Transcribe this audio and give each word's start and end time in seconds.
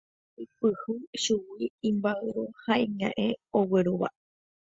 aipyhy 0.39 0.93
chugui 1.23 1.65
imba'yru 1.89 2.43
ha 2.63 2.73
iña'ẽ 2.85 3.27
oguerúva 3.59 4.07